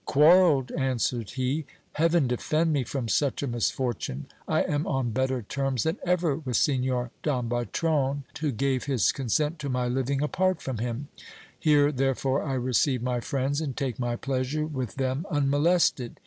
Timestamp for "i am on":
4.47-5.11